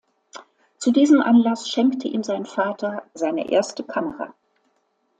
[0.79, 4.33] Zu diesem Anlass schenkte ihm sein Vater seine erste Kamera.